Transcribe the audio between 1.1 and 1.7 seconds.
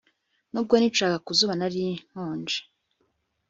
ku zuba